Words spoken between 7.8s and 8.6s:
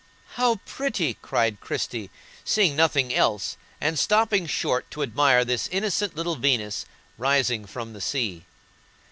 the sea.